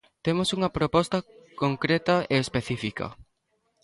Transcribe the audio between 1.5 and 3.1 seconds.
concreta e específica.